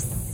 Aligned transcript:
Peace. 0.00 0.29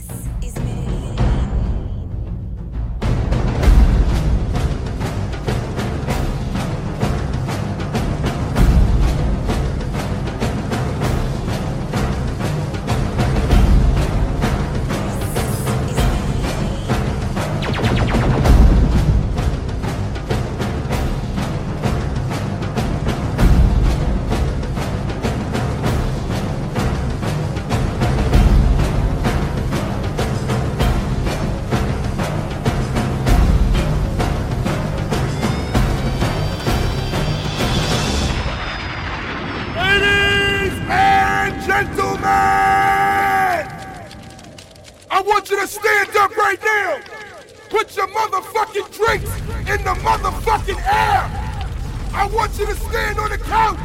I 52.27 52.29
want 52.29 52.59
you 52.59 52.65
to 52.65 52.75
stand 52.75 53.19
on 53.19 53.29
the 53.29 53.37
couch, 53.37 53.79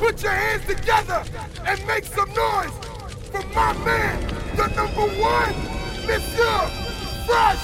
put 0.00 0.20
your 0.24 0.32
hands 0.32 0.66
together, 0.66 1.22
and 1.64 1.86
make 1.86 2.04
some 2.04 2.28
noise 2.30 2.72
for 3.30 3.46
my 3.54 3.72
man, 3.84 4.26
the 4.56 4.66
number 4.74 5.06
one, 5.22 5.54
Mr. 6.02 6.68
Fresh 7.26 7.63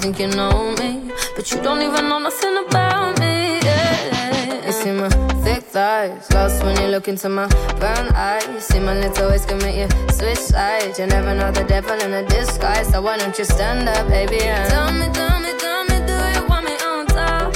Think 0.00 0.18
you 0.18 0.28
know 0.28 0.74
me, 0.78 1.12
but 1.36 1.50
you 1.52 1.60
don't 1.60 1.82
even 1.82 2.08
know 2.08 2.18
nothing 2.18 2.56
about 2.56 3.20
me. 3.20 3.60
Yeah, 3.60 4.64
you 4.64 4.72
see 4.72 4.92
my 4.92 5.10
thick 5.44 5.62
thighs, 5.62 6.30
lost 6.32 6.64
when 6.64 6.74
you 6.80 6.88
look 6.88 7.06
into 7.06 7.28
my 7.28 7.46
brown 7.78 8.08
eyes. 8.14 8.46
You 8.48 8.60
see 8.60 8.80
my 8.80 8.98
little 8.98 9.28
ways 9.28 9.46
make 9.62 9.76
you 9.76 9.88
switch 10.10 10.38
sides. 10.38 10.98
You 10.98 11.06
never 11.06 11.34
know 11.34 11.52
the 11.52 11.64
devil 11.64 12.00
in 12.00 12.14
a 12.14 12.26
disguise, 12.26 12.88
so 12.88 13.02
why 13.02 13.18
don't 13.18 13.36
you 13.38 13.44
stand 13.44 13.88
up, 13.90 14.08
baby? 14.08 14.40
And 14.40 14.70
tell 14.70 14.90
me, 14.90 15.06
tell 15.12 15.38
me, 15.38 15.52
tell 15.58 15.84
me, 15.84 15.96
do 16.08 16.16
you 16.34 16.48
want 16.48 16.64
me 16.64 16.74
on 16.90 17.06
top? 17.06 17.54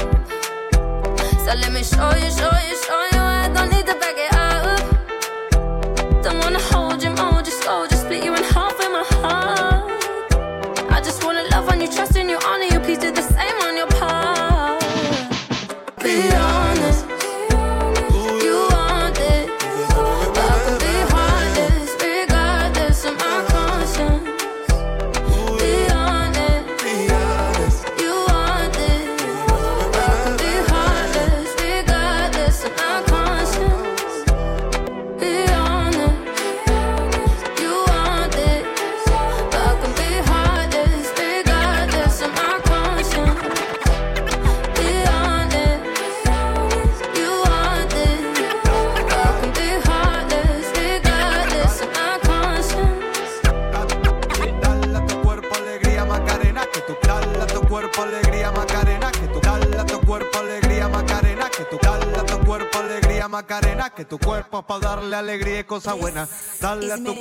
So 1.44 1.50
let 1.62 1.73
me 1.73 1.82
show 1.82 2.11
you, 2.23 2.31
show 2.31 2.55
you, 2.69 2.76
show 2.87 3.02
you. 3.12 3.23
I 3.23 3.50
don't 3.55 3.70
need 3.70 3.87
to 3.87 3.94
back 3.94 4.17
it 4.19 4.33
to 12.96 13.11
the 13.11 13.33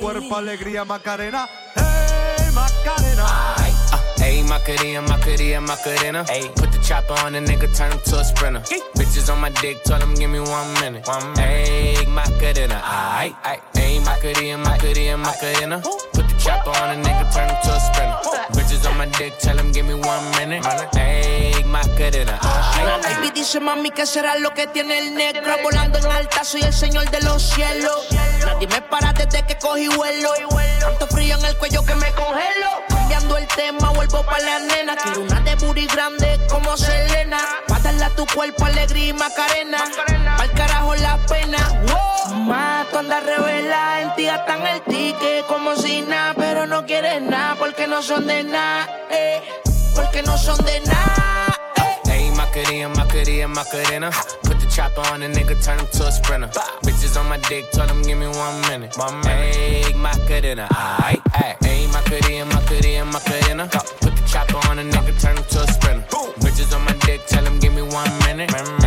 cuerpo 0.04 0.36
alegría 0.36 0.84
Macarena, 0.84 1.48
hey 1.76 2.50
Macarena. 2.52 3.24
Uh, 3.24 3.64
Ayy, 4.24 4.42
Macarena, 4.42 5.00
Macarena, 5.02 5.60
Macarena. 5.60 6.24
Ayy, 6.24 6.48
put 6.54 6.72
the 6.72 6.78
chopper 6.78 7.14
on 7.24 7.32
the 7.32 7.40
nigga, 7.40 7.68
turn 7.76 7.92
him 7.92 8.00
to 8.04 8.18
a 8.18 8.24
sprinter. 8.24 8.60
Bitches 8.96 9.32
on 9.32 9.40
my 9.40 9.50
dick, 9.60 9.82
tell 9.84 10.00
him 10.00 10.14
give 10.14 10.30
me 10.30 10.40
one 10.40 10.72
minute. 10.80 11.06
One 11.06 11.32
minute. 11.32 11.68
Ayy, 11.68 12.06
Macarena, 12.08 12.80
aight, 12.80 13.34
aight. 13.44 13.60
Ayy, 13.74 14.04
Macarena, 14.04 14.58
Macarena, 14.58 15.16
Macarena. 15.18 15.80
Put 16.12 16.28
the 16.28 16.34
chopper 16.38 16.70
on 16.70 17.02
the 17.02 17.08
nigga, 17.08 17.23
dick, 19.18 19.38
tell 19.38 19.58
him 19.58 19.72
give 19.72 19.86
me 19.86 19.94
one 19.94 20.24
minute. 20.36 20.64
Ayy, 20.64 21.64
Macarena, 21.64 22.38
aight. 22.42 23.02
Baby 23.02 23.30
dice 23.34 23.60
mami 23.60 23.90
que 23.90 24.06
será 24.06 24.36
lo 24.38 24.52
que 24.54 24.66
tiene 24.66 24.98
el 24.98 25.14
negro. 25.14 25.54
Volando 25.62 25.98
en 25.98 26.06
alta 26.06 26.44
soy 26.44 26.62
el 26.62 26.72
señor 26.72 27.10
de 27.10 27.20
los 27.20 27.42
cielos. 27.42 28.08
Nadie 28.44 28.68
me 28.68 28.80
para 28.82 29.12
desde 29.12 29.44
que 29.46 29.56
cogí 29.58 29.88
vuelo. 29.88 30.30
Tanto 30.80 31.06
frío 31.08 31.36
en 31.36 31.44
el 31.44 31.56
cuello 31.56 31.84
que 31.84 31.94
me 31.94 32.10
congelo. 32.12 32.70
Cambiando 32.88 33.36
el 33.36 33.46
tema 33.48 33.90
vuelvo 33.90 34.22
pa' 34.24 34.38
la 34.38 34.58
nena. 34.60 34.96
Quiero 34.96 35.22
una 35.22 35.40
de 35.40 35.54
booty 35.56 35.86
grande 35.86 36.40
como 36.48 36.76
Selena. 36.76 37.38
Pa' 37.68 37.76
a 37.76 38.10
tu 38.10 38.26
cuerpo 38.26 38.64
alegría 38.64 39.08
y 39.08 39.12
macarena. 39.12 39.84
Pa'l 40.36 40.50
carajo 40.52 40.94
la 40.96 41.18
pena. 41.26 42.13
Más 42.32 42.88
tú 42.90 42.98
andas 42.98 43.22
revela 43.24 44.00
En 44.00 44.14
ti 44.14 44.24
gastan 44.24 44.66
el 44.66 44.80
ticket 44.82 45.46
como 45.46 45.76
si 45.76 46.02
nada 46.02 46.34
Pero 46.34 46.66
no 46.66 46.86
quieres 46.86 47.20
nada 47.22 47.54
porque 47.56 47.86
no 47.86 48.02
son 48.02 48.26
de 48.26 48.44
nada 48.44 48.88
eh, 49.10 49.42
Porque 49.94 50.22
no 50.22 50.36
son 50.38 50.56
de 50.64 50.80
nada 50.80 51.46
eh. 51.76 52.10
Ayy, 52.10 52.30
Macarena, 52.30 52.88
Macarena, 52.88 53.48
Macarena. 53.48 54.10
Put 54.42 54.60
the 54.60 54.66
chopper 54.66 55.00
on 55.12 55.20
the 55.20 55.26
nigga, 55.26 55.62
turn 55.64 55.78
him 55.80 55.86
to 55.92 56.06
a 56.06 56.12
sprinter. 56.12 56.48
Bitches 56.82 57.18
on 57.18 57.28
my 57.28 57.38
dick, 57.48 57.70
tell 57.72 57.88
him 57.88 58.02
give 58.02 58.18
me 58.18 58.28
one 58.28 58.60
minute. 58.68 58.96
One 58.96 59.20
minute. 59.20 59.96
Macarena, 59.96 60.68
aight, 60.70 61.22
aight. 61.34 61.58
Ayy, 61.60 61.92
Macarena, 61.92 62.44
Macarena, 62.46 63.04
Macarena. 63.06 63.68
Put 64.00 64.14
the 64.16 64.22
chopper 64.26 64.60
on 64.68 64.76
the 64.76 64.82
nigga, 64.84 65.20
turn 65.20 65.36
him 65.36 65.44
to 65.44 65.62
a 65.62 65.66
sprinter. 65.66 66.06
Bitches 66.40 66.74
on 66.74 66.84
my 66.84 66.92
dick, 67.04 67.26
tell 67.26 67.44
him 67.44 67.58
give 67.58 67.74
me 67.74 67.82
one 67.82 68.10
minute. 68.20 68.50
Ayy, 68.50 68.83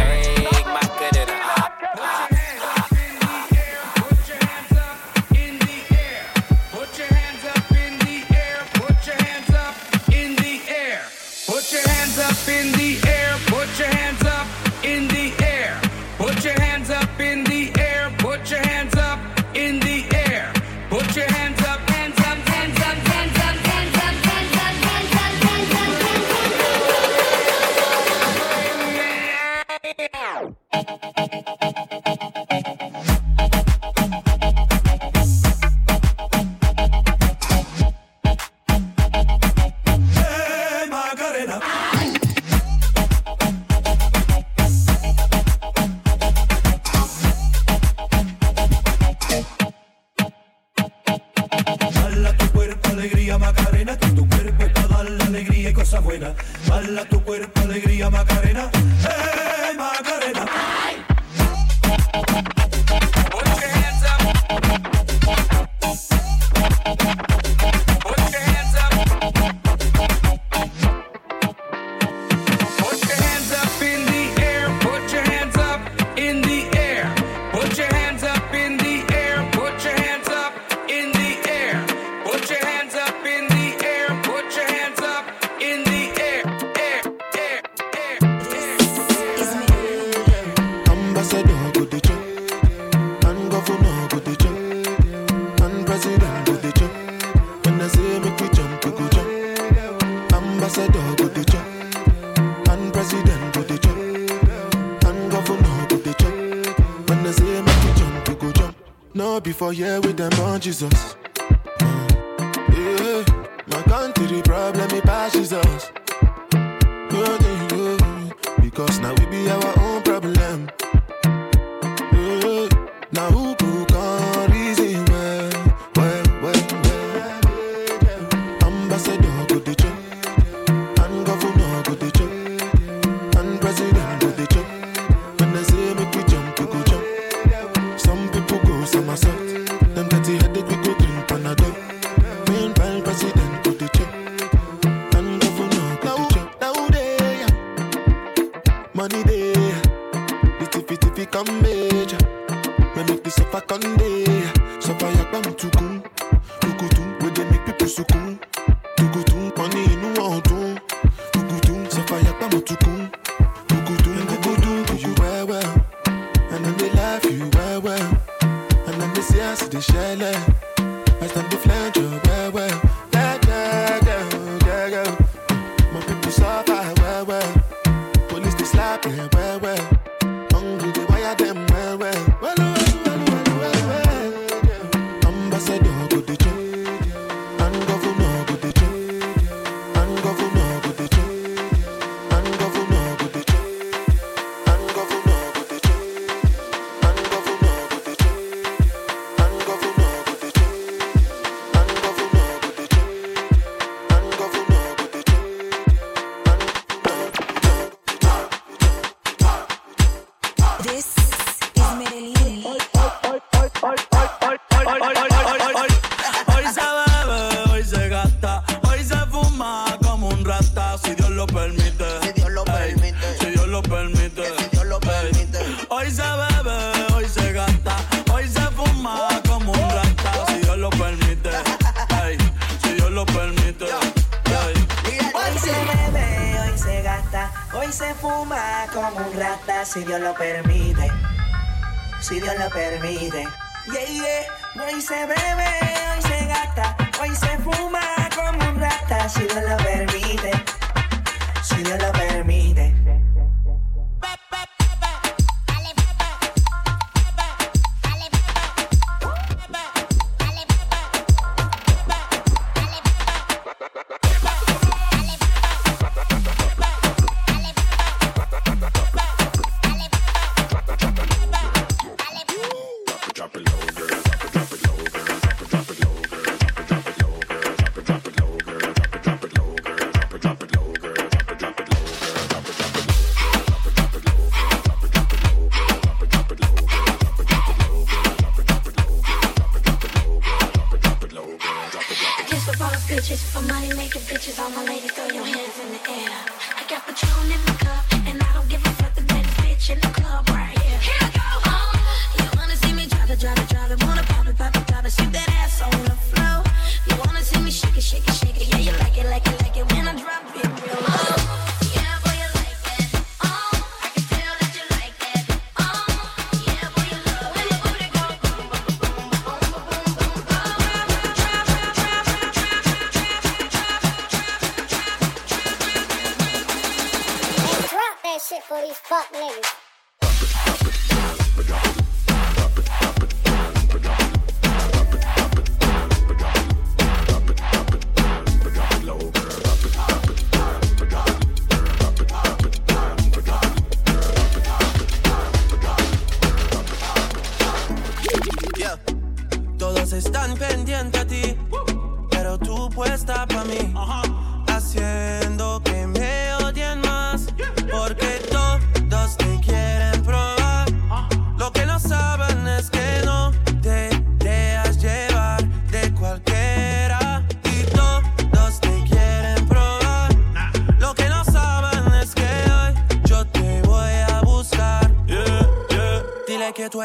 Jesus. 110.67 111.06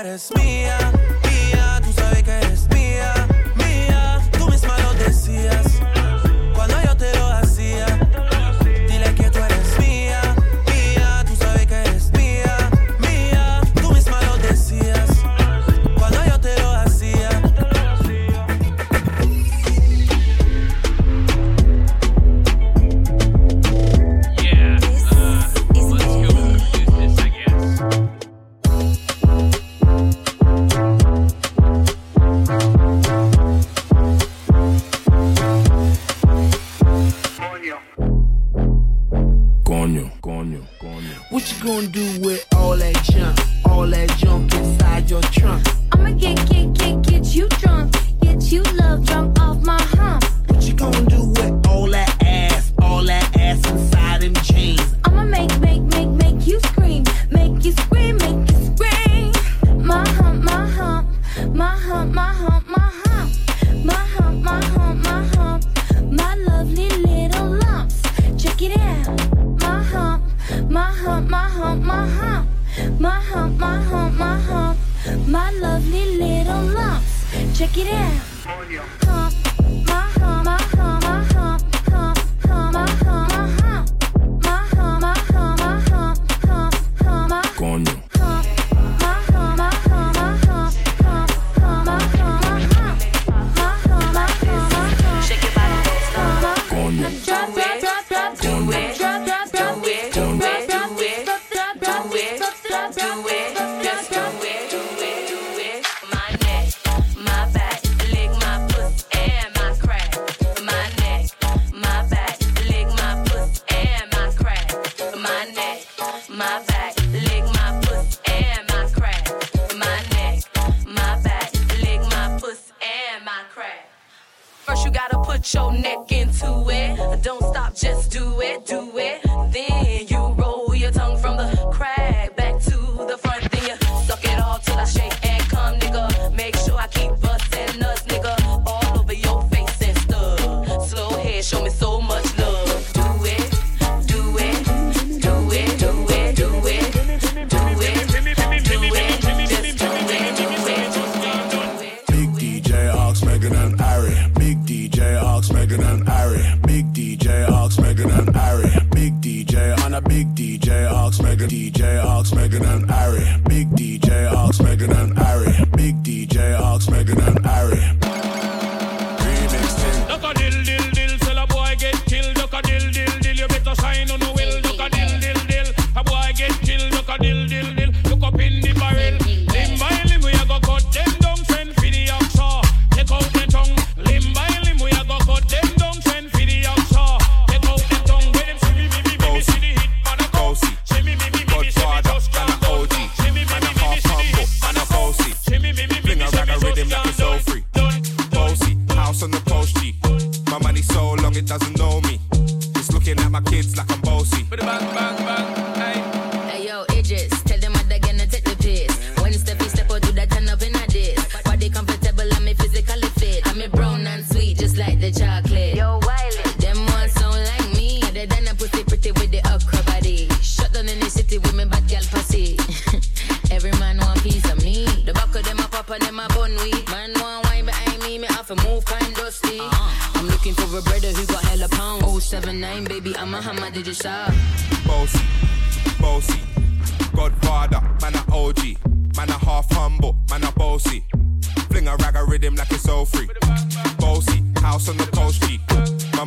eres 0.03 0.33
mía. 0.35 0.82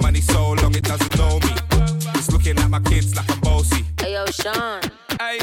money 0.06 0.22
so 0.22 0.54
long 0.62 0.76
it 0.76 0.84
doesn't 0.84 1.18
know 1.18 1.40
me. 1.40 1.54
It's 2.14 2.32
looking 2.32 2.56
at 2.60 2.70
my 2.70 2.80
kids 2.82 3.16
like 3.16 3.28
I'm 3.32 3.40
bossy. 3.40 3.84
Hey, 4.00 4.14
yo, 4.14 4.26
Sean. 4.28 4.82
Hey, 5.20 5.40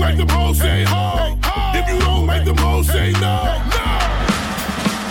like 0.00 0.16
them 0.16 0.28
hoes, 0.28 0.58
say 0.58 0.82
ho. 0.84 1.38
If 1.74 1.88
you 1.88 1.98
don't 2.00 2.26
like 2.26 2.44
them 2.44 2.56
hoes, 2.56 2.88
say 2.88 3.12
no. 3.12 3.62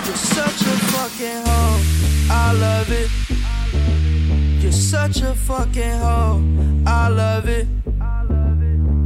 You're 0.06 0.16
such 0.16 0.62
a 0.62 0.76
fucking 0.92 1.42
hoe. 1.46 1.80
I 2.32 2.54
love 2.54 2.92
it. 2.92 3.10
You're 4.62 4.72
such 4.72 5.22
a 5.22 5.36
fucking 5.36 5.98
hoe. 6.00 6.44
I 6.88 7.08
love 7.10 7.48
it. 7.48 7.68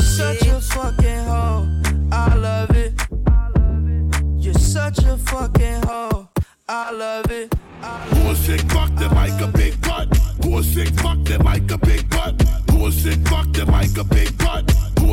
You're 0.00 0.08
such 0.08 0.46
a 0.46 0.60
fucking 0.62 1.24
hoe. 1.26 1.68
I 2.10 2.34
love 2.34 2.70
it. 2.70 2.94
You're 4.42 4.54
such 4.54 4.98
a 5.04 5.18
fucking 5.18 5.82
hoe. 5.82 6.26
I 6.66 6.90
love 6.90 7.30
it. 7.30 7.52
Sick 8.34 8.62
fuck 8.72 8.94
them 8.96 9.12
like 9.14 9.38
a 9.42 9.46
big 9.48 9.78
butt? 9.82 10.08
Sick 10.64 10.88
fuck 11.00 11.22
them 11.24 11.42
like 11.42 11.70
a 11.70 11.76
big 11.76 12.08
butt? 12.08 12.40
Sick 12.92 13.20
fuck 13.28 13.52
them 13.52 13.68
like 13.68 13.98
a 13.98 14.04
big 14.04 14.38
butt? 14.38 14.70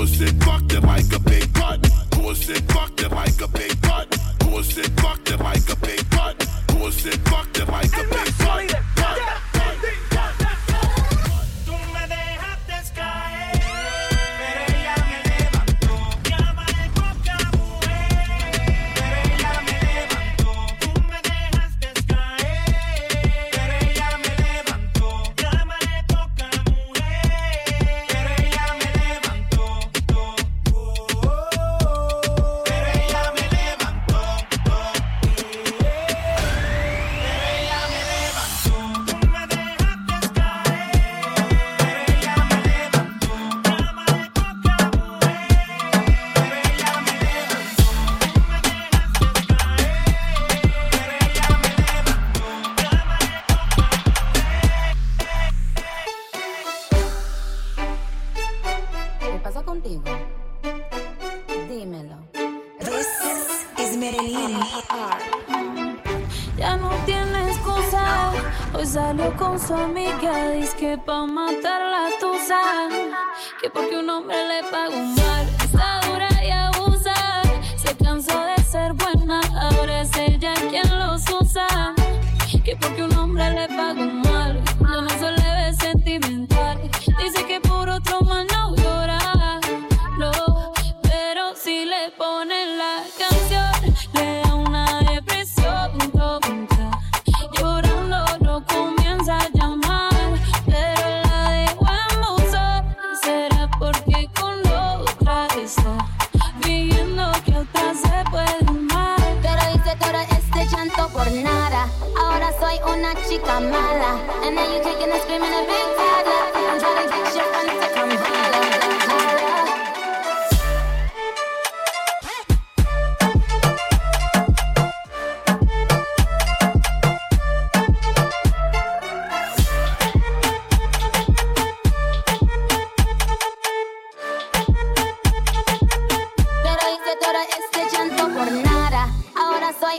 Sick 0.08 0.42
fuck 0.42 0.68
them 0.70 0.84
like 0.84 1.12
a 1.14 1.20
big 1.20 1.54
butt? 1.54 1.90
Sick 2.38 2.64
fuck 2.72 2.96
them 2.96 3.12
like 3.12 3.42
a 3.42 3.50
big 3.50 3.82
butt? 3.82 4.08
Sick 4.64 4.94
fuck 5.02 5.26
them 5.26 5.40
like 5.40 5.70
a 5.70 5.76
big 5.76 6.10
butt? 6.12 6.44
Who 6.72 6.92
fuck 6.92 7.52
them 7.52 7.68
like 7.68 7.92
a 7.92 8.04
big 8.08 8.38
butt? 8.38 8.88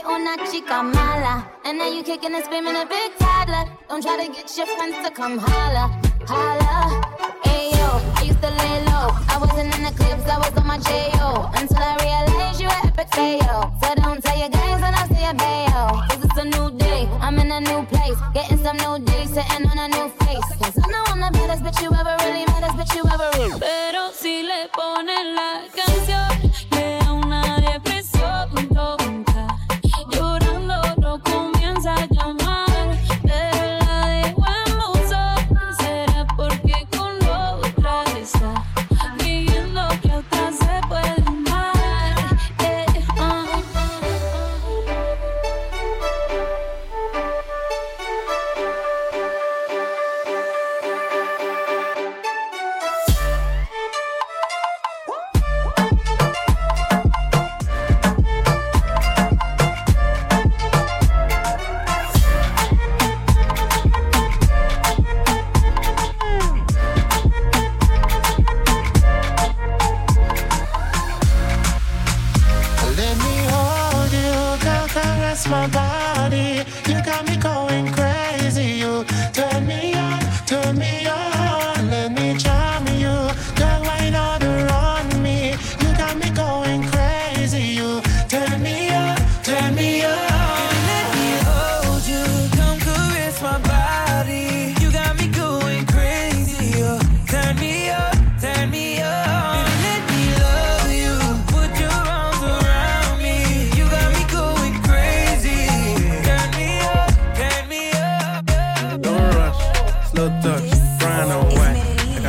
Una 0.07 0.37
chica 0.49 0.81
mala. 0.81 1.45
And 1.65 1.77
now 1.77 1.87
you 1.87 2.03
kicking 2.03 2.33
and 2.33 2.43
screaming 2.43 2.75
a 2.75 2.85
big 2.85 3.15
toddler. 3.17 3.65
Don't 3.87 4.01
try 4.01 4.25
to 4.25 4.31
get 4.31 4.57
your 4.57 4.65
friends 4.67 4.97
to 5.05 5.11
come 5.11 5.37
holla, 5.37 5.91
holla. 6.25 7.01
Ayo, 7.43 8.01
I 8.17 8.23
used 8.23 8.41
to 8.41 8.49
lay 8.49 8.85
low. 8.85 9.09
I 9.29 9.37
wasn't 9.39 9.75
in 9.75 9.83
the 9.83 9.91
clips, 9.91 10.27
I 10.29 10.37
was 10.37 10.55
on 10.57 10.67
my 10.67 10.77
J.O. 10.79 11.51
Until 11.55 11.77
I 11.77 11.95
realized 12.01 12.61
you 12.61 12.67
were 12.67 12.87
epic 12.87 13.13
fail. 13.13 13.73
So 13.81 13.95
don't 13.95 14.23
tell 14.23 14.37
your 14.37 14.49
guys 14.49 14.81
when 14.81 14.93
I 14.93 15.07
say 15.07 15.25
a 15.25 15.33
bayo. 15.33 16.01
Cause 16.07 16.23
it's 16.25 16.37
a 16.37 16.45
new 16.45 16.71
day, 16.77 17.07
I'm 17.19 17.37
in 17.39 17.51
a 17.51 17.59
new 17.59 17.83
place. 17.85 18.17
Getting 18.33 18.57
some 18.63 18.77
new 18.77 18.99
days, 19.05 19.29
sitting 19.33 19.65
on 19.67 19.77
a 19.77 19.87
new 19.87 20.09
face. 20.21 20.49
Cause 20.61 20.77
I 20.83 20.87
know 20.89 21.03
I'm 21.07 21.19
the 21.19 21.29
baddest 21.37 21.63
bitch 21.63 21.81
you 21.83 21.91
ever 21.93 22.15
really, 22.23 22.45
baddest 22.45 22.75
bitch 22.77 22.95
you 22.95 23.03
ever 23.13 23.29
really. 23.37 23.59
Pero 23.59 24.11
si 24.13 24.43
le 24.43 24.69
ponen 24.73 25.35
la 25.35 25.63
canción, 25.75 26.48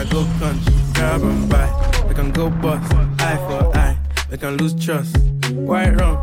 I 0.00 0.04
go 0.04 0.24
country, 0.38 0.72
grab 0.94 1.22
and 1.22 1.46
buy. 1.50 2.04
We 2.08 2.14
can 2.14 2.30
go 2.30 2.48
bust, 2.48 2.90
eye 3.20 3.36
for 3.36 3.76
eye. 3.76 3.98
We 4.30 4.38
can 4.38 4.56
lose 4.56 4.74
trust. 4.82 5.14
White 5.52 5.90
rum, 5.90 6.16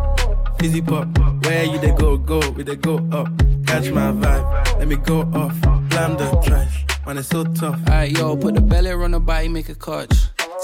fizzy 0.58 0.82
pop. 0.82 1.08
Where 1.46 1.63
you 1.63 1.78
they 1.78 1.92
go, 1.92 2.18
go, 2.18 2.40
we 2.56 2.63
they 2.63 2.76
go 2.76 2.98
up. 3.12 3.28
Catch 3.68 3.92
my 3.92 4.12
vibe, 4.12 4.80
let 4.80 4.88
me 4.88 4.96
go 4.96 5.22
off. 5.32 5.62
Blam 5.90 6.18
the 6.18 6.42
trash, 6.44 6.86
man, 7.06 7.20
it's 7.20 7.28
so 7.28 7.44
tough. 7.44 7.80
Alright, 7.88 8.18
yo, 8.18 8.36
put 8.36 8.56
the 8.56 8.62
belly 8.62 8.90
on 8.90 9.12
the 9.12 9.20
body, 9.20 9.48
make 9.48 9.70
a 9.70 9.76
catch. 9.76 10.27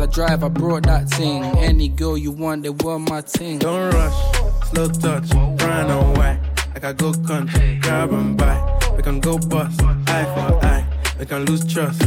I 0.00 0.06
drive, 0.06 0.44
I 0.44 0.48
brought 0.48 0.84
that 0.84 1.08
thing. 1.08 1.42
Any 1.58 1.88
girl 1.88 2.18
you 2.18 2.30
want, 2.30 2.62
they 2.62 2.70
were 2.70 2.98
my 2.98 3.22
thing. 3.22 3.58
Don't 3.58 3.92
rush, 3.94 4.68
slow 4.70 4.88
touch, 4.88 5.30
brown 5.30 5.90
and 5.90 6.16
white. 6.18 6.38
Like 6.74 6.84
I 6.84 6.92
go 6.92 7.12
country, 7.14 7.78
grab 7.82 8.12
and 8.12 8.36
buy. 8.36 8.56
We 8.96 9.02
can 9.02 9.20
go 9.20 9.38
bust, 9.38 9.80
eye 9.82 10.24
for 10.34 10.64
eye. 10.64 10.86
We 11.18 11.24
can 11.26 11.44
lose 11.46 11.64
trust. 11.72 12.02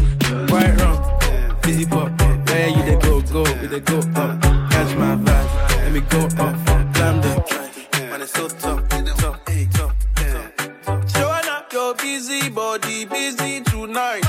White 0.52 0.80
rum, 0.80 1.60
busy 1.64 1.86
pop. 1.86 2.12
Where 2.50 2.70
you 2.70 2.84
they 2.84 2.96
go, 2.98 3.22
go, 3.22 3.44
we 3.62 3.68
they 3.68 3.80
go 3.80 3.98
up. 3.98 4.42
Catch 4.72 4.96
my 4.96 5.16
vibe, 5.16 5.70
let 5.78 5.92
me 5.92 6.02
go 6.02 6.20
up. 6.44 6.56
Blam 6.94 7.22
the 7.22 7.44
trash, 7.48 8.10
man, 8.10 8.22
it's 8.22 8.34
so 8.34 8.48
tough, 8.48 8.88
tough, 8.90 9.46
tough. 9.74 11.14
Joanna, 11.14 11.66
your 11.72 11.96
busy 11.96 12.50
body 12.50 13.06
busy 13.06 13.62
tonight. 13.62 14.24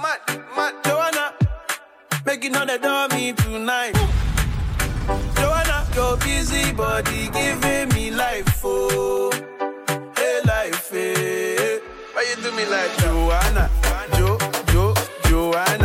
Mad, 0.00 0.20
mad, 0.56 0.74
Joanna, 2.20 2.26
making 2.26 2.56
all 2.56 2.66
the 2.66 2.78
dummy 2.78 3.32
tonight. 3.32 3.94
Joanna, 5.36 5.86
your 5.94 6.16
busy 6.18 6.72
body 6.72 7.28
giving 7.30 7.88
me 7.90 8.10
life, 8.10 8.60
oh, 8.64 9.30
hey 10.16 10.40
life, 10.44 10.90
hey. 10.90 11.80
Why 12.12 12.24
you 12.28 12.42
do 12.42 12.52
me 12.56 12.66
like 12.66 12.96
Joanna, 12.98 13.70
Jo, 14.16 14.38
Jo, 14.72 14.94
Joanna? 15.24 15.79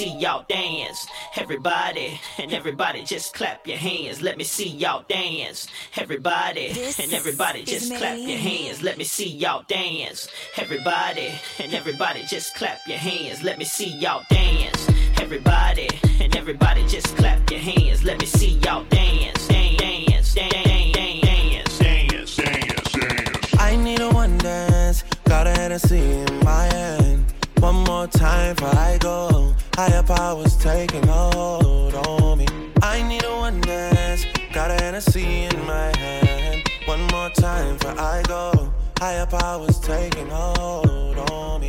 see 0.00 0.16
y'all 0.16 0.44
dance. 0.48 1.06
Everybody, 1.36 2.18
and 2.38 2.54
everybody 2.54 3.04
just 3.04 3.34
clap 3.34 3.66
your 3.66 3.76
hands. 3.76 4.22
Let 4.22 4.38
me 4.38 4.44
see 4.44 4.68
y'all 4.68 5.04
dance. 5.08 5.68
Everybody, 5.96 6.68
and 6.98 7.12
everybody 7.12 7.60
is 7.60 7.68
just 7.68 7.94
clap 7.94 8.16
your 8.16 8.38
hands. 8.38 8.82
Let 8.82 8.96
me 8.96 9.04
see 9.04 9.28
y'all 9.28 9.62
dance. 9.68 10.28
Everybody, 10.56 11.34
and 11.58 11.74
everybody 11.74 12.22
just 12.22 12.54
clap 12.54 12.78
your 12.86 12.96
hands. 12.96 13.42
Let 13.42 13.58
me 13.58 13.66
see 13.66 13.90
y'all 13.98 14.22
dance. 14.30 14.88
Everybody, 15.20 15.88
and 16.18 16.34
everybody 16.34 16.86
just 16.86 17.14
clap 17.18 17.50
your 17.50 17.60
hands. 17.60 18.02
Let 18.02 18.20
me 18.20 18.26
see 18.26 18.58
y'all 18.64 18.84
dance. 18.84 19.48
Dance, 19.48 19.76
dance, 19.76 20.34
dance, 20.34 20.94
dance, 20.94 20.94
dance, 20.94 21.78
dance, 21.78 22.36
dance, 22.36 22.36
dance. 22.36 23.54
I 23.58 23.76
need 23.76 24.00
a 24.00 24.08
one 24.08 24.38
dance, 24.38 25.04
got 25.24 25.46
a 25.46 25.50
Hennessy 25.50 26.00
in 26.00 26.40
my 26.42 26.64
hand. 26.72 27.39
One 27.70 27.84
more 27.84 28.08
time 28.08 28.56
before 28.56 28.74
I 28.74 28.98
go. 28.98 29.54
Higher 29.76 30.02
powers 30.02 30.56
taking 30.56 31.06
hold 31.06 31.94
on 31.94 32.38
me. 32.38 32.46
I 32.82 33.00
need 33.00 33.22
a 33.22 33.30
one 33.30 33.60
dance, 33.60 34.26
got 34.52 34.72
a 34.72 34.74
Hennessy 34.74 35.44
in 35.44 35.66
my 35.66 35.96
hand. 35.96 36.68
One 36.86 37.06
more 37.12 37.30
time 37.30 37.76
before 37.76 38.00
I 38.00 38.22
go. 38.26 38.72
Higher 38.98 39.26
powers 39.26 39.78
taking 39.78 40.28
hold 40.30 41.16
on 41.30 41.60
me. 41.60 41.68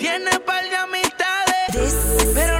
Tiene 0.00 0.30
par 0.46 0.64
de 0.64 0.76
amistades, 0.76 1.94
pero 2.34 2.59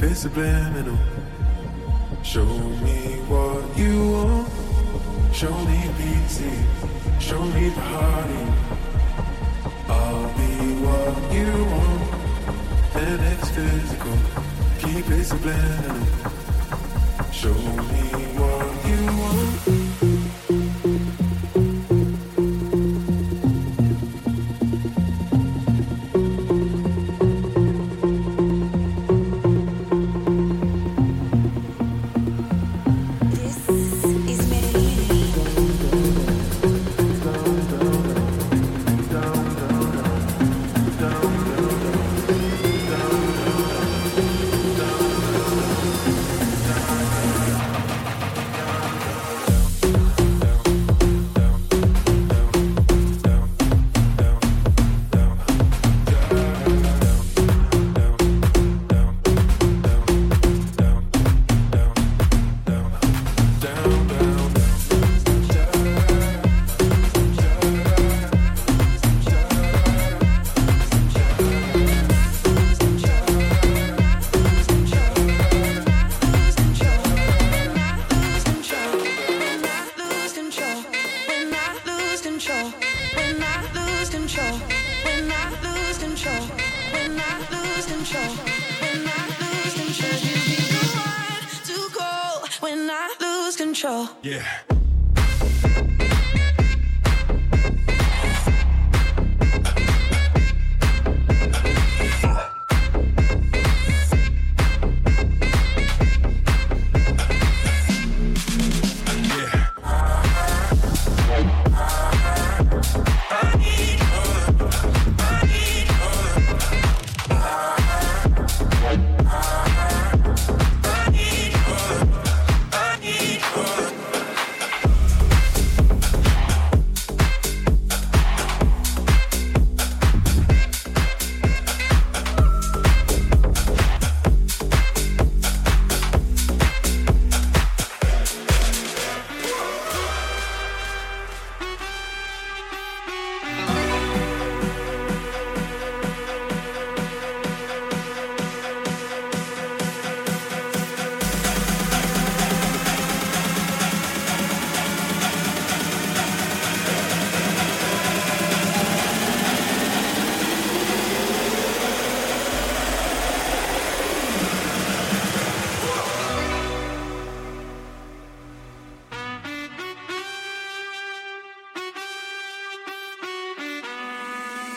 been 0.00 0.14
subliminal. 0.14 0.96
Show 2.22 2.46
me 2.46 3.20
what 3.28 3.76
you 3.76 4.10
want. 4.12 4.48
Show 5.34 5.54
me 5.64 5.90
beauty. 5.98 6.56
Show 7.18 7.44
me 7.44 7.68
the 7.68 7.80
party. 7.80 8.42
I'll 9.88 10.28
be 10.38 10.52
what 10.84 11.32
you 11.34 11.52
want. 11.72 12.02
And 12.96 13.20
it's 13.32 13.50
physical. 13.50 14.16
Keep 14.78 15.10
it 15.10 15.24
subliminal. 15.24 16.06
Show 17.30 17.54
me 17.92 18.29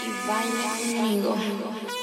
y 0.06 0.28
baila 0.28 1.30
conmigo. 1.30 2.03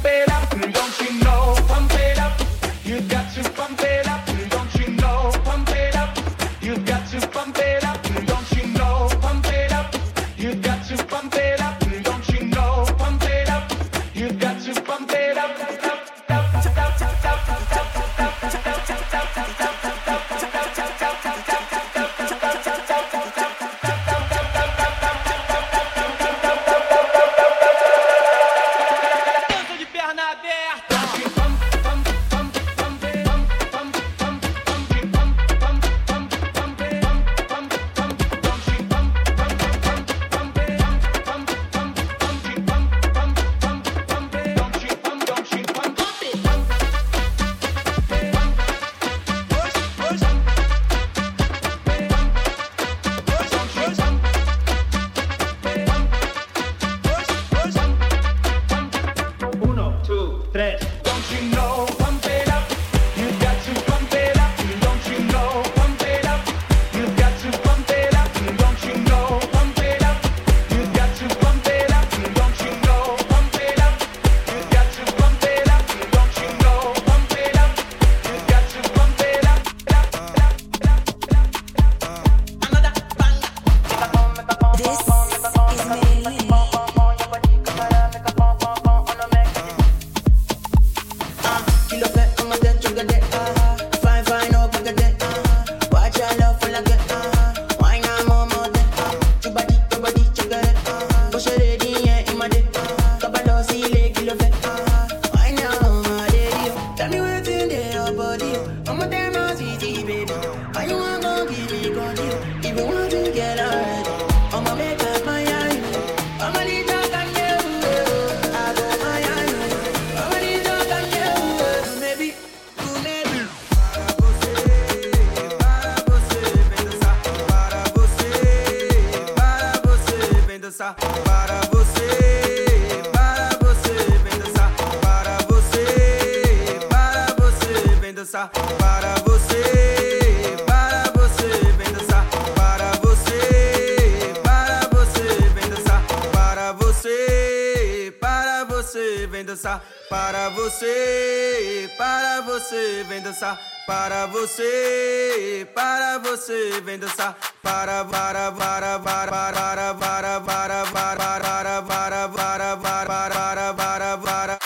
vem 149.41 149.45
dançar 149.45 149.83
para 150.07 150.49
você, 150.49 151.89
para 151.97 152.41
você, 152.41 153.03
vem 153.07 153.21
dançar 153.21 153.59
para 153.87 154.27
você, 154.27 155.67
para 155.73 156.19
você, 156.19 156.79
vem 156.81 156.99
dançar 156.99 157.35
para 157.63 158.05
para 158.05 158.51
para 158.51 158.99
para 158.99 158.99
para 158.99 159.41
para 159.41 159.93
para 159.95 160.43
para 160.43 160.85
para 160.85 161.81
para 161.81 161.81
para 161.81 162.77
para 162.77 162.77
para 162.77 163.73
para 163.73 164.17
para 164.17 164.60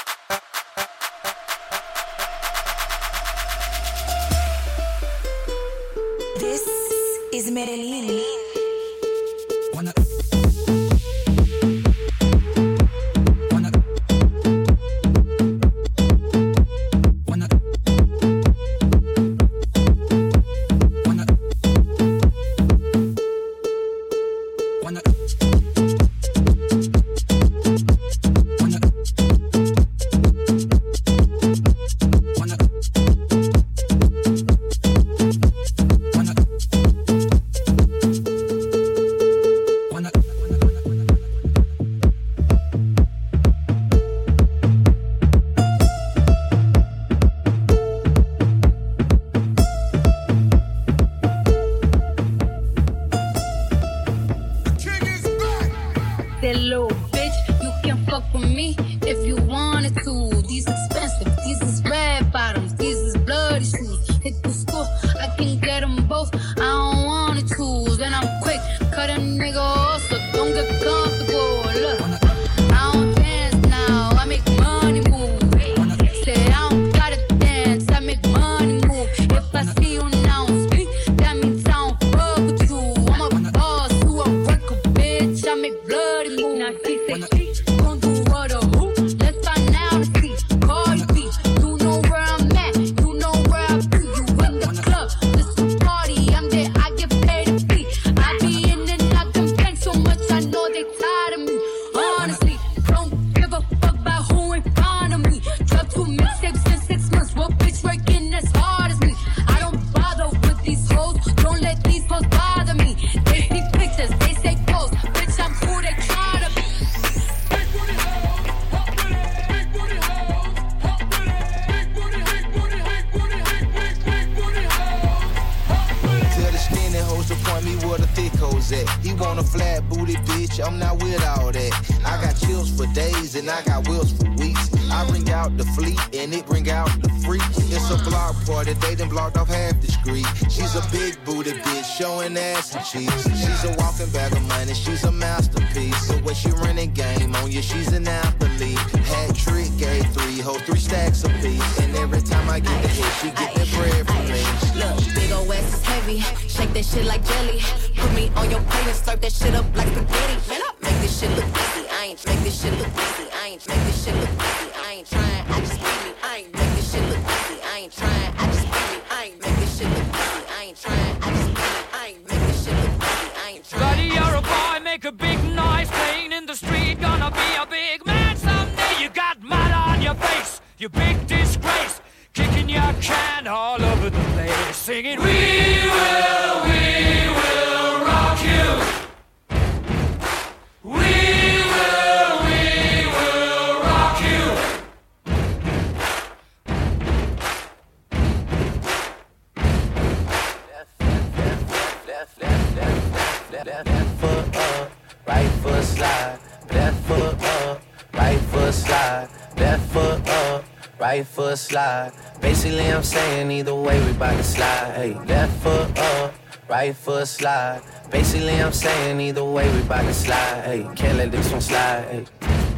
foot 205.66 205.84
slide, 205.84 206.39
left 206.72 206.99
foot 207.07 207.41
up, 207.41 207.82
right 208.13 208.39
foot 208.51 208.74
slide, 208.74 209.28
left 209.57 209.91
foot 209.91 210.30
up, 210.30 210.63
right 210.99 211.26
foot 211.26 211.57
slide. 211.57 212.11
Basically, 212.39 212.91
I'm 212.91 213.03
saying 213.03 213.49
either 213.49 213.74
way, 213.74 213.97
we 214.05 214.13
bout 214.13 214.38
to 214.38 214.43
slide. 214.43 214.93
Hey, 214.95 215.13
left 215.26 215.53
foot 215.63 215.97
up, 215.97 216.34
right 216.70 216.95
foot 216.95 217.28
slide. 217.28 217.82
Basically, 218.11 218.61
I'm 218.61 218.74
saying 218.74 219.20
either 219.20 219.43
way, 219.43 219.68
we 219.76 219.82
bout 219.88 220.03
to 220.03 220.13
slide. 220.13 220.61
Hey, 220.66 220.88
can't 220.95 221.18
let 221.18 221.32
this 221.32 221.51
one 221.51 221.61
slide. 221.61 222.03
Hey, 222.11 222.26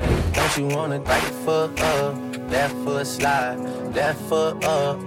hey, 0.01 0.23
don't 0.31 0.57
you 0.57 0.67
wanna 0.73 1.01
right 1.01 1.31
foot 1.43 1.77
up, 1.81 2.15
left 2.49 2.75
foot 2.85 3.05
slide, 3.05 3.57
left 3.93 4.21
foot 4.29 4.63
up 4.63 5.06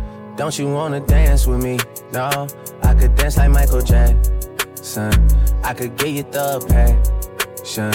Don't 0.37 0.57
you 0.57 0.67
wanna 0.67 1.01
dance 1.01 1.45
with 1.45 1.61
me? 1.61 1.77
No, 2.13 2.47
I 2.83 2.93
could 2.95 3.15
dance 3.15 3.37
like 3.37 3.51
Michael 3.51 3.81
Jackson. 3.81 5.11
I 5.63 5.73
could 5.73 5.95
get 5.97 6.09
you 6.09 6.23
the 6.23 6.59
passion. 6.67 7.93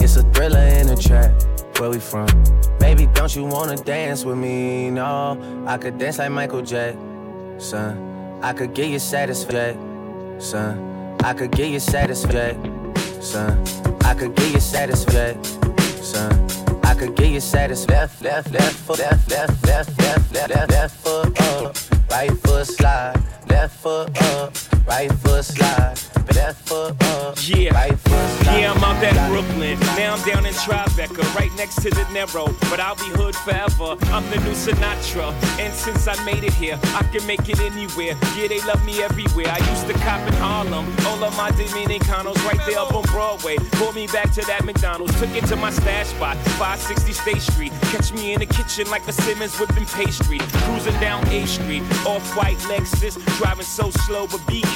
It's 0.00 0.16
a 0.16 0.22
thriller 0.32 0.60
in 0.60 0.88
a 0.88 0.96
trap. 0.96 1.32
Where 1.78 1.90
we 1.90 1.98
from? 1.98 2.26
Baby, 2.78 3.06
don't 3.14 3.34
you 3.34 3.44
wanna 3.44 3.76
dance 3.76 4.24
with 4.24 4.36
me? 4.36 4.90
No, 4.90 5.38
I 5.66 5.78
could 5.78 5.98
dance 5.98 6.18
like 6.18 6.30
Michael 6.30 6.62
Jackson. 6.62 8.38
I 8.42 8.52
could 8.52 8.74
get 8.74 8.90
you 8.90 8.98
satisfaction. 8.98 11.16
I 11.22 11.34
could 11.34 11.50
get 11.52 11.70
you 11.70 11.80
satisfaction. 11.80 12.94
I 14.04 14.14
could 14.14 14.34
get 14.34 14.52
you 14.52 14.60
satisfaction. 14.60 15.56
I 16.84 16.94
could 16.94 17.16
get 17.16 17.30
you 17.30 17.40
satisfaction. 17.40 17.94
Left, 17.94 18.22
left, 18.22 18.52
left 18.52 18.74
foot, 18.74 18.98
left, 18.98 19.30
left, 19.30 19.66
left, 19.66 19.98
left, 19.98 20.32
left, 20.32 20.50
left, 20.50 20.70
left 20.70 20.96
foot. 20.96 21.36
Oh 21.40 21.55
right 22.10 22.30
foot 22.30 22.66
slide, 22.66 23.22
left 23.48 23.76
foot 23.80 24.22
up, 24.22 24.52
right 24.86 25.12
foot 25.12 25.44
slide, 25.44 25.94
left 26.34 26.68
foot 26.68 27.02
up, 27.04 27.36
Yeah. 27.46 27.74
right 27.74 27.98
foot 27.98 28.28
slide. 28.42 28.60
Yeah, 28.60 28.72
I'm 28.72 28.84
out 28.84 29.02
at 29.02 29.28
Brooklyn. 29.28 29.78
Now 29.96 30.14
I'm 30.14 30.22
down 30.22 30.46
in 30.46 30.54
Tribeca, 30.54 31.22
right 31.34 31.54
next 31.56 31.82
to 31.82 31.90
the 31.90 32.04
Narrow. 32.12 32.46
But 32.70 32.80
I'll 32.80 32.94
be 32.94 33.10
hood 33.18 33.34
forever. 33.36 33.96
I'm 34.12 34.24
the 34.30 34.38
new 34.44 34.54
Sinatra. 34.54 35.32
And 35.58 35.72
since 35.74 36.06
I 36.08 36.14
made 36.24 36.44
it 36.44 36.52
here, 36.54 36.78
I 36.94 37.02
can 37.12 37.26
make 37.26 37.48
it 37.48 37.60
anywhere. 37.60 38.14
Yeah, 38.36 38.48
they 38.48 38.60
love 38.62 38.84
me 38.84 39.02
everywhere. 39.02 39.48
I 39.48 39.58
used 39.70 39.86
to 39.88 39.94
cop 40.04 40.20
in 40.26 40.34
Harlem. 40.34 40.86
All 41.06 41.22
of 41.24 41.36
my 41.36 41.50
Dominicanos 41.50 42.38
right 42.46 42.60
there 42.66 42.78
up 42.78 42.94
on 42.94 43.02
Broadway. 43.04 43.56
Pulled 43.78 43.94
me 43.94 44.06
back 44.06 44.32
to 44.32 44.42
that 44.46 44.64
McDonald's. 44.64 45.18
Took 45.20 45.34
it 45.34 45.46
to 45.46 45.56
my 45.56 45.70
stash 45.70 46.06
spot, 46.08 46.36
560 46.58 47.12
State 47.12 47.42
Street. 47.42 47.72
Catch 47.92 48.12
me 48.12 48.32
in 48.34 48.40
the 48.40 48.46
kitchen 48.46 48.88
like 48.90 49.06
a 49.08 49.12
Simmons 49.12 49.58
whipping 49.58 49.86
pastry. 49.86 50.38
Cruising 50.64 50.98
down 51.00 51.26
A 51.28 51.46
Street, 51.46 51.82
off-white 52.06 52.58
Lexus. 52.70 53.14
Driving 53.38 53.64
so 53.64 53.90
slow, 53.90 54.26
but 54.26 54.40
BK 54.46 54.75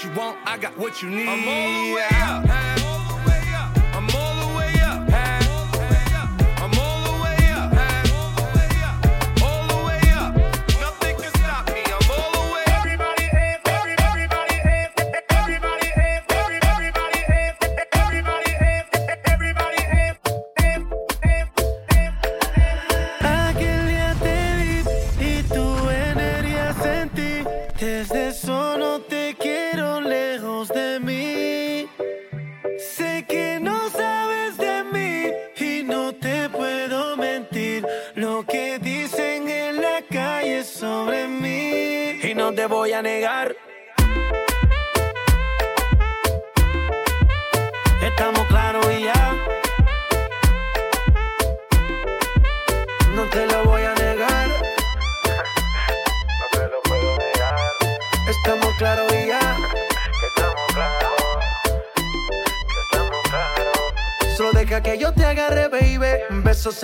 What 0.00 0.14
you 0.14 0.18
want, 0.18 0.38
I 0.46 0.56
got 0.56 0.78
what 0.78 1.02
you 1.02 1.10
need. 1.10 1.28
I'm 1.28 1.46
all 1.46 2.74
the 2.74 2.79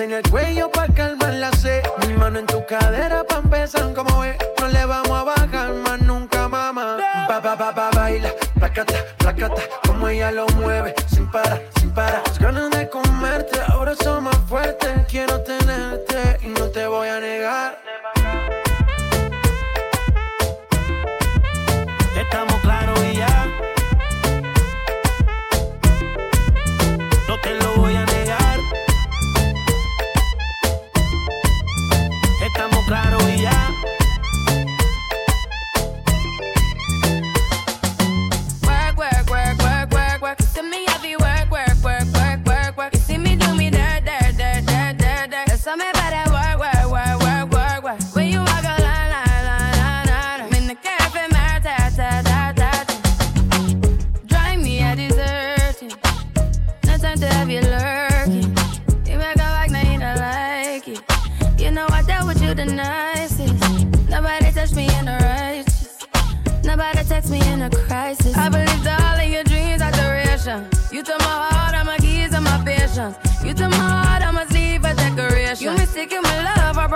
Besos 0.07 0.23
en 0.23 0.23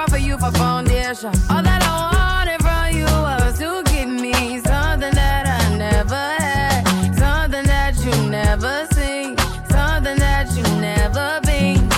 For 0.08 0.16
you 0.18 0.38
for 0.38 0.50
foundation. 0.52 1.30
All 1.50 1.62
that 1.62 1.82
I 1.82 1.92
wanted 2.16 2.60
from 2.62 2.90
you 2.96 3.04
was 3.04 3.58
to 3.58 3.82
give 3.92 4.08
me 4.08 4.58
something 4.60 5.14
that 5.14 5.46
I 5.46 5.76
never 5.76 6.14
had, 6.14 6.84
something 7.16 7.64
that 7.64 7.94
you 8.04 8.10
never 8.28 8.86
seen, 8.94 9.36
something 9.68 10.18
that 10.18 10.50
you 10.56 10.62
never 10.80 11.40
been. 11.44 11.88